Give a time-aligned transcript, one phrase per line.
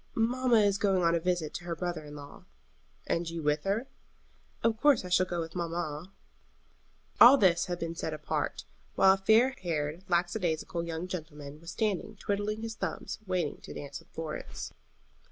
[0.15, 2.45] "Mamma is going on a visit to her brother in law."
[3.05, 3.85] "And you with her?"
[4.63, 6.11] "Of course I shall go with mamma."
[7.19, 12.15] All this had been said apart, while a fair haired, lackadaisical young gentleman was standing
[12.15, 14.73] twiddling his thumbs waiting to dance with Florence.